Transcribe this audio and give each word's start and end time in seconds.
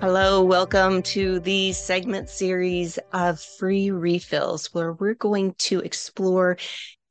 Hello, 0.00 0.42
welcome 0.42 1.02
to 1.02 1.40
the 1.40 1.74
segment 1.74 2.30
series 2.30 2.98
of 3.12 3.38
free 3.38 3.90
refills, 3.90 4.72
where 4.72 4.94
we're 4.94 5.12
going 5.12 5.52
to 5.58 5.80
explore 5.80 6.56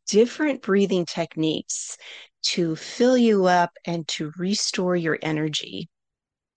different 0.07 0.63
breathing 0.63 1.05
techniques 1.05 1.97
to 2.41 2.75
fill 2.75 3.15
you 3.15 3.45
up 3.45 3.69
and 3.85 4.07
to 4.07 4.31
restore 4.39 4.95
your 4.95 5.19
energy. 5.21 5.87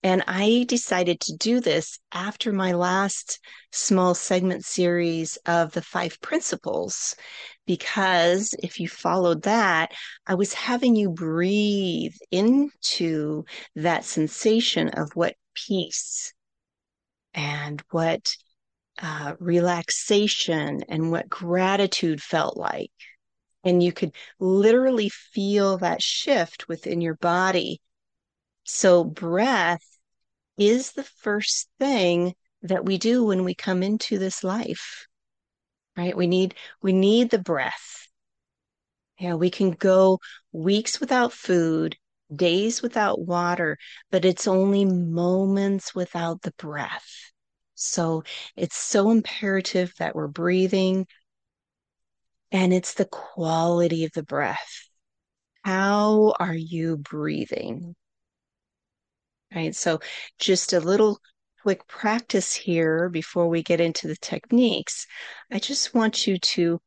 And 0.04 0.24
I 0.26 0.64
decided 0.68 1.20
to 1.20 1.36
do 1.36 1.60
this 1.60 2.00
after 2.12 2.52
my 2.52 2.72
last 2.72 3.38
small 3.70 4.14
segment 4.14 4.64
series 4.64 5.36
of 5.46 5.72
the 5.72 5.82
five 5.82 6.20
principles, 6.20 7.14
because 7.66 8.52
if 8.60 8.80
you 8.80 8.88
followed 8.88 9.42
that, 9.42 9.92
I 10.26 10.34
was 10.34 10.54
having 10.54 10.96
you 10.96 11.10
breathe 11.10 12.14
into 12.32 13.44
that 13.76 14.04
sensation 14.04 14.88
of 14.88 15.14
what 15.14 15.36
peace 15.54 16.32
and 17.32 17.80
what 17.90 18.34
uh, 19.00 19.34
relaxation 19.38 20.82
and 20.88 21.12
what 21.12 21.28
gratitude 21.28 22.20
felt 22.20 22.56
like. 22.56 22.90
And 23.62 23.80
you 23.80 23.92
could 23.92 24.16
literally 24.40 25.08
feel 25.08 25.78
that 25.78 26.02
shift 26.02 26.66
within 26.66 27.00
your 27.00 27.14
body. 27.14 27.80
So, 28.64 29.04
breath 29.04 29.91
is 30.68 30.92
the 30.92 31.04
first 31.04 31.68
thing 31.78 32.34
that 32.62 32.84
we 32.84 32.98
do 32.98 33.24
when 33.24 33.44
we 33.44 33.54
come 33.54 33.82
into 33.82 34.18
this 34.18 34.44
life 34.44 35.06
right 35.96 36.16
we 36.16 36.26
need 36.26 36.54
we 36.82 36.92
need 36.92 37.30
the 37.30 37.38
breath 37.38 38.08
yeah 39.18 39.34
we 39.34 39.50
can 39.50 39.70
go 39.72 40.18
weeks 40.52 41.00
without 41.00 41.32
food 41.32 41.96
days 42.34 42.82
without 42.82 43.20
water, 43.20 43.78
but 44.10 44.24
it's 44.24 44.46
only 44.46 44.84
moments 44.84 45.94
without 45.94 46.42
the 46.42 46.52
breath. 46.52 47.32
So 47.74 48.24
it's 48.56 48.76
so 48.76 49.10
imperative 49.10 49.92
that 49.98 50.14
we're 50.14 50.28
breathing. 50.28 51.06
And 52.50 52.72
it's 52.72 52.94
the 52.94 53.06
quality 53.06 54.04
of 54.04 54.12
the 54.12 54.22
breath. 54.22 54.88
How 55.64 56.34
are 56.38 56.54
you 56.54 56.96
breathing? 56.96 57.94
Right. 59.54 59.74
So 59.74 60.00
just 60.38 60.72
a 60.72 60.80
little 60.80 61.18
quick 61.62 61.86
practice 61.86 62.54
here 62.54 63.08
before 63.08 63.48
we 63.48 63.62
get 63.62 63.80
into 63.80 64.08
the 64.08 64.16
techniques. 64.16 65.06
I 65.50 65.58
just 65.58 65.94
want 65.94 66.26
you 66.26 66.38
to 66.38 66.80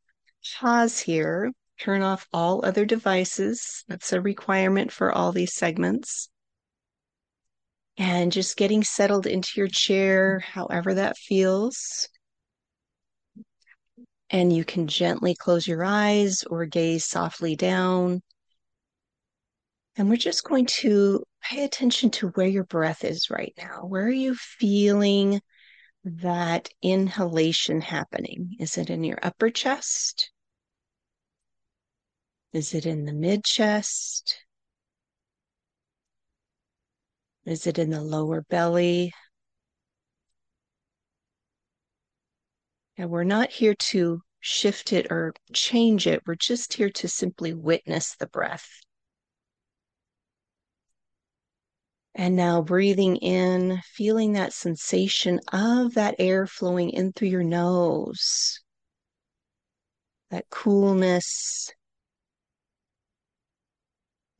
pause 0.59 0.99
here 0.99 1.51
turn 1.79 2.01
off 2.01 2.27
all 2.31 2.65
other 2.65 2.85
devices. 2.85 3.83
That's 3.87 4.13
a 4.13 4.21
requirement 4.21 4.91
for 4.91 5.11
all 5.11 5.31
these 5.31 5.53
segments. 5.53 6.29
And 7.97 8.31
just 8.31 8.57
getting 8.57 8.83
settled 8.83 9.25
into 9.25 9.51
your 9.55 9.67
chair, 9.67 10.39
however 10.39 10.93
that 10.95 11.17
feels. 11.17 12.09
And 14.29 14.51
you 14.51 14.65
can 14.65 14.87
gently 14.87 15.35
close 15.35 15.67
your 15.67 15.83
eyes 15.83 16.43
or 16.43 16.65
gaze 16.65 17.05
softly 17.05 17.55
down. 17.55 18.21
And 19.97 20.09
we're 20.09 20.17
just 20.17 20.43
going 20.43 20.65
to 20.81 21.23
pay 21.45 21.63
attention 21.63 22.09
to 22.09 22.29
where 22.29 22.47
your 22.47 22.63
breath 22.63 23.03
is 23.03 23.29
right 23.29 23.53
now. 23.57 23.81
Where 23.83 24.05
are 24.05 24.09
you 24.09 24.35
feeling 24.35 25.41
that 26.03 26.69
inhalation 26.81 27.81
happening? 27.81 28.55
Is 28.59 28.77
it 28.77 28.89
in 28.89 29.03
your 29.03 29.19
upper 29.21 29.49
chest? 29.51 30.31
Is 32.51 32.73
it 32.73 32.85
in 32.85 33.05
the 33.05 33.13
mid 33.13 33.43
chest? 33.43 34.37
Is 37.45 37.67
it 37.67 37.77
in 37.77 37.91
the 37.91 38.01
lower 38.01 38.41
belly? 38.41 39.13
And 42.97 43.09
we're 43.09 43.23
not 43.23 43.51
here 43.51 43.75
to 43.75 44.21
shift 44.39 44.93
it 44.93 45.07
or 45.11 45.33
change 45.53 46.07
it. 46.07 46.23
We're 46.25 46.35
just 46.35 46.73
here 46.73 46.89
to 46.91 47.07
simply 47.07 47.53
witness 47.53 48.15
the 48.15 48.27
breath. 48.27 48.84
And 52.17 52.35
now 52.37 52.61
breathing 52.61 53.17
in, 53.17 53.81
feeling 53.83 54.33
that 54.33 54.53
sensation 54.53 55.39
of 55.51 55.95
that 55.95 56.15
air 56.17 56.47
flowing 56.47 56.89
in 56.91 57.11
through 57.11 57.27
your 57.27 57.43
nose, 57.43 58.61
that 60.31 60.49
coolness, 60.49 61.71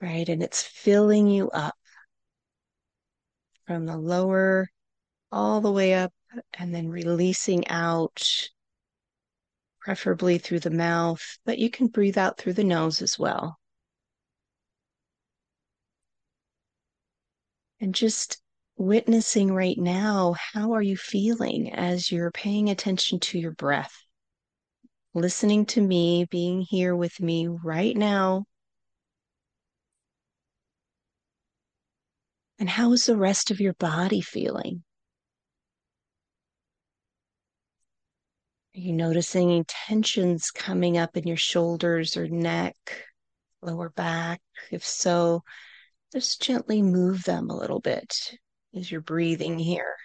right? 0.02 0.28
And 0.30 0.42
it's 0.42 0.62
filling 0.64 1.28
you 1.28 1.50
up 1.50 1.76
from 3.68 3.86
the 3.86 3.98
lower 3.98 4.68
all 5.32 5.60
the 5.62 5.72
way 5.72 5.94
up 5.96 6.14
and 6.54 6.74
then 6.74 6.88
releasing 6.90 7.68
out, 7.68 8.50
preferably 9.82 10.38
through 10.38 10.60
the 10.62 10.70
mouth, 10.72 11.22
but 11.46 11.60
you 11.60 11.70
can 11.70 11.88
breathe 11.88 12.18
out 12.18 12.38
through 12.38 12.54
the 12.54 12.64
nose 12.64 13.02
as 13.02 13.20
well. 13.20 13.58
And 17.80 17.94
just 17.94 18.42
witnessing 18.78 19.54
right 19.54 19.78
now, 19.78 20.36
how 20.54 20.74
are 20.74 20.82
you 20.82 20.98
feeling 20.98 21.74
as 21.74 22.12
you're 22.12 22.32
paying 22.32 22.70
attention 22.70 23.20
to 23.22 23.40
your 23.40 23.52
breath? 23.52 23.96
Listening 25.14 25.66
to 25.68 25.82
me, 25.82 26.26
being 26.26 26.62
here 26.62 26.96
with 26.96 27.20
me 27.20 27.48
right 27.48 27.96
now 27.96 28.46
And 32.58 32.70
how 32.70 32.94
is 32.94 33.06
the 33.06 33.18
rest 33.18 33.52
of 33.52 33.60
your 33.60 33.74
body 33.74 34.22
feeling? 34.22 34.84
Are 38.76 38.80
you 38.80 38.94
noticing 38.94 39.52
any 39.52 39.64
tensions 39.68 40.52
coming 40.52 40.98
up 40.98 41.18
in 41.18 41.28
your 41.28 41.38
shoulders 41.38 42.16
or 42.16 42.28
neck, 42.28 42.76
lower 43.62 43.90
back? 43.90 44.42
If 44.72 44.86
so, 44.86 45.44
just 46.16 46.42
gently 46.42 46.82
move 46.82 47.26
them 47.26 47.50
a 47.50 47.58
little 47.58 47.82
bit 47.82 48.14
as 48.74 48.90
you're 48.90 49.02
breathing 49.02 49.60
here. 49.60 49.98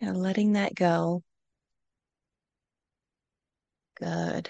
And 0.00 0.16
letting 0.16 0.54
that 0.54 0.74
go. 0.74 1.22
Good. 3.96 4.48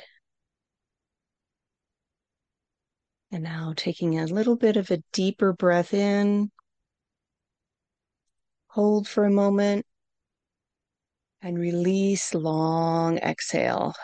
And 3.32 3.43
now 3.43 3.72
taking 3.76 4.20
a 4.20 4.26
little 4.26 4.55
bit 4.55 4.76
of 4.76 4.93
a 4.93 5.02
deeper 5.12 5.52
breath 5.52 5.93
in. 5.93 6.52
Hold 8.69 9.08
for 9.08 9.25
a 9.25 9.32
moment. 9.32 9.84
And 11.43 11.58
release 11.58 12.34
long 12.34 13.19
exhale. 13.19 13.94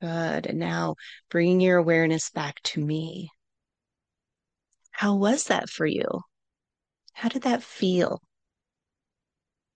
Good. 0.00 0.46
And 0.46 0.58
now 0.58 0.96
bring 1.30 1.60
your 1.60 1.78
awareness 1.78 2.30
back 2.30 2.60
to 2.64 2.80
me. 2.80 3.30
How 4.90 5.14
was 5.16 5.44
that 5.44 5.68
for 5.68 5.86
you? 5.86 6.22
How 7.12 7.28
did 7.28 7.42
that 7.42 7.62
feel? 7.62 8.20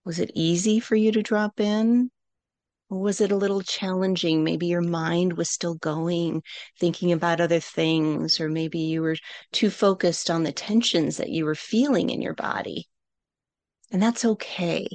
Was 0.04 0.18
it 0.18 0.30
easy 0.34 0.80
for 0.80 0.96
you 0.96 1.12
to 1.12 1.22
drop 1.22 1.60
in? 1.60 2.10
Or 2.88 2.98
was 2.98 3.20
it 3.20 3.30
a 3.30 3.36
little 3.36 3.62
challenging? 3.62 4.42
Maybe 4.42 4.66
your 4.66 4.80
mind 4.80 5.34
was 5.34 5.48
still 5.48 5.74
going, 5.76 6.42
thinking 6.78 7.12
about 7.12 7.40
other 7.40 7.60
things, 7.60 8.40
or 8.40 8.48
maybe 8.48 8.80
you 8.80 9.02
were 9.02 9.16
too 9.52 9.70
focused 9.70 10.30
on 10.30 10.42
the 10.42 10.52
tensions 10.52 11.18
that 11.18 11.28
you 11.28 11.44
were 11.44 11.54
feeling 11.54 12.10
in 12.10 12.20
your 12.20 12.34
body. 12.34 12.88
And 13.92 14.02
that's 14.02 14.24
okay. 14.24 14.86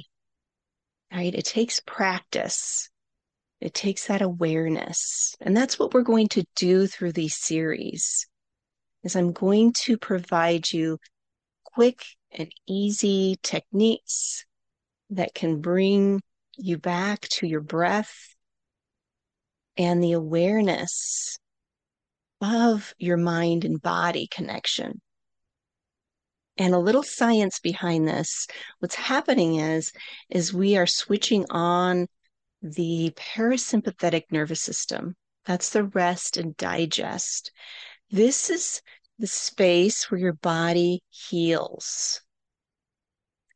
Right? 1.12 1.34
It 1.34 1.46
takes 1.46 1.80
practice. 1.80 2.90
It 3.60 3.74
takes 3.74 4.06
that 4.06 4.22
awareness. 4.22 5.34
And 5.40 5.56
that's 5.56 5.78
what 5.78 5.94
we're 5.94 6.02
going 6.02 6.28
to 6.28 6.44
do 6.56 6.86
through 6.86 7.12
these 7.12 7.36
series. 7.36 8.26
Is 9.02 9.16
I'm 9.16 9.32
going 9.32 9.72
to 9.84 9.96
provide 9.96 10.70
you 10.70 10.98
quick 11.64 12.04
and 12.32 12.50
easy 12.66 13.36
techniques 13.42 14.44
that 15.10 15.34
can 15.34 15.60
bring 15.60 16.20
you 16.56 16.78
back 16.78 17.20
to 17.28 17.46
your 17.46 17.60
breath 17.60 18.14
and 19.76 20.02
the 20.02 20.12
awareness 20.12 21.38
of 22.40 22.94
your 22.98 23.16
mind 23.16 23.64
and 23.64 23.80
body 23.80 24.26
connection. 24.30 25.00
And 26.58 26.74
a 26.74 26.78
little 26.78 27.02
science 27.02 27.60
behind 27.60 28.08
this. 28.08 28.46
What's 28.78 28.94
happening 28.94 29.56
is, 29.56 29.92
is 30.30 30.54
we 30.54 30.76
are 30.76 30.86
switching 30.86 31.44
on 31.50 32.06
the 32.74 33.12
parasympathetic 33.16 34.24
nervous 34.30 34.60
system. 34.60 35.14
That's 35.44 35.70
the 35.70 35.84
rest 35.84 36.36
and 36.36 36.56
digest. 36.56 37.52
This 38.10 38.50
is 38.50 38.82
the 39.18 39.26
space 39.26 40.10
where 40.10 40.20
your 40.20 40.32
body 40.34 41.02
heals. 41.08 42.20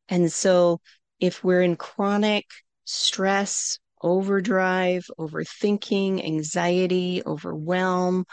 And 0.09 0.31
so 0.31 0.81
if 1.19 1.43
we're 1.43 1.61
in 1.61 1.75
chronic 1.75 2.45
stress, 2.85 3.79
overdrive, 4.01 5.05
overthinking, 5.19 6.25
anxiety, 6.25 7.21
overwhelm, 7.25 8.25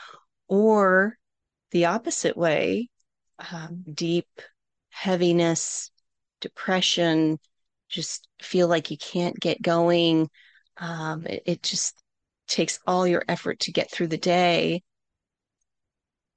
or 0.49 1.17
the 1.71 1.85
opposite 1.87 2.37
way, 2.37 2.89
um, 3.53 3.85
deep 3.93 4.27
heaviness, 4.91 5.91
depression, 6.41 7.39
just 7.89 8.27
feel 8.41 8.69
like 8.69 8.91
you 8.91 8.99
can't 8.99 9.39
get 9.39 9.63
going. 9.63 10.29
Um, 10.79 11.27
it, 11.27 11.43
it 11.47 11.63
just 11.63 12.03
takes 12.47 12.79
all 12.87 13.07
your 13.07 13.25
effort 13.29 13.61
to 13.61 13.73
get 13.73 13.91
through 13.91 14.09
the 14.09 14.19
day. 14.19 14.83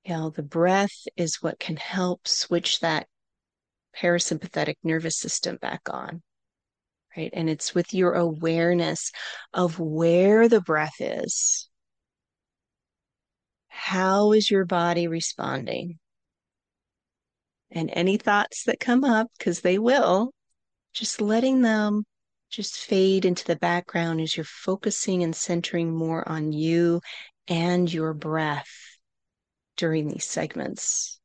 You 0.03 0.13
know, 0.13 0.29
the 0.29 0.43
breath 0.43 1.07
is 1.15 1.41
what 1.41 1.59
can 1.59 1.77
help 1.77 2.27
switch 2.27 2.79
that 2.79 3.07
parasympathetic 3.95 4.75
nervous 4.83 5.17
system 5.17 5.57
back 5.61 5.81
on 5.89 6.21
right? 7.15 7.31
And 7.33 7.49
it's 7.49 7.75
with 7.75 7.93
your 7.93 8.13
awareness 8.13 9.11
of 9.53 9.79
where 9.79 10.47
the 10.47 10.61
breath 10.61 10.99
is. 10.99 11.69
How 13.67 14.31
is 14.33 14.49
your 14.49 14.65
body 14.65 15.07
responding? 15.07 15.99
And 17.71 17.89
any 17.93 18.17
thoughts 18.17 18.65
that 18.65 18.79
come 18.79 19.03
up, 19.03 19.27
because 19.37 19.61
they 19.61 19.77
will, 19.77 20.33
just 20.93 21.21
letting 21.21 21.61
them 21.61 22.03
just 22.51 22.75
fade 22.75 23.23
into 23.23 23.45
the 23.45 23.55
background 23.55 24.19
as 24.19 24.35
you're 24.35 24.43
focusing 24.43 25.23
and 25.23 25.35
centering 25.35 25.95
more 25.95 26.27
on 26.27 26.51
you 26.51 27.01
and 27.47 27.91
your 27.91 28.13
breath 28.13 28.69
during 29.77 30.07
these 30.07 30.25
segments. 30.25 31.19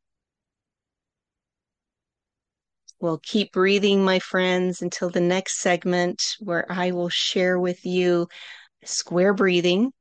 We'll 3.01 3.19
keep 3.19 3.53
breathing, 3.53 4.05
my 4.05 4.21
friends, 4.21 4.81
until 4.81 5.11
the 5.11 5.21
next 5.21 5.59
segment 5.59 6.37
where 6.39 6.65
I 6.71 6.93
will 6.93 7.11
share 7.11 7.59
with 7.59 7.85
you 7.85 8.29
square 8.85 9.35
breathing, 9.35 9.93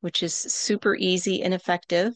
which 0.00 0.22
is 0.22 0.34
super 0.34 0.96
easy 0.96 1.42
and 1.42 1.54
effective. 1.54 2.14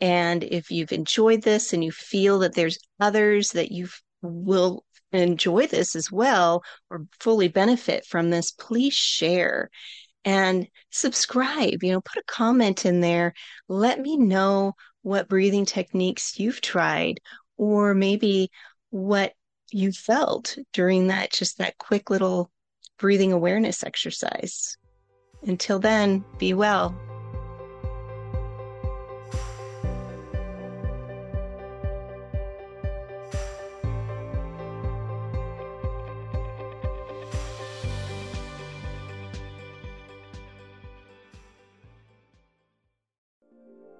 And 0.00 0.42
if 0.42 0.70
you've 0.70 0.92
enjoyed 0.92 1.42
this 1.42 1.72
and 1.72 1.82
you 1.82 1.92
feel 1.92 2.40
that 2.40 2.54
there's 2.54 2.78
others 3.00 3.52
that 3.52 3.70
you 3.70 3.88
will 4.20 4.84
enjoy 5.12 5.66
this 5.66 5.94
as 5.94 6.10
well 6.10 6.62
or 6.90 7.06
fully 7.20 7.48
benefit 7.48 8.04
from 8.06 8.30
this, 8.30 8.52
please 8.52 8.94
share 8.94 9.70
and 10.24 10.68
subscribe. 10.90 11.82
You 11.82 11.92
know, 11.92 12.00
put 12.00 12.22
a 12.22 12.24
comment 12.26 12.86
in 12.86 13.00
there. 13.00 13.34
Let 13.68 14.00
me 14.00 14.16
know 14.16 14.74
what 15.02 15.28
breathing 15.28 15.66
techniques 15.66 16.38
you've 16.38 16.60
tried, 16.60 17.20
or 17.56 17.94
maybe 17.94 18.50
what 18.90 19.32
you 19.72 19.90
felt 19.90 20.56
during 20.72 21.08
that 21.08 21.32
just 21.32 21.58
that 21.58 21.78
quick 21.78 22.10
little 22.10 22.50
breathing 22.98 23.32
awareness 23.32 23.82
exercise. 23.82 24.76
Until 25.42 25.78
then, 25.78 26.24
be 26.38 26.54
well. 26.54 26.94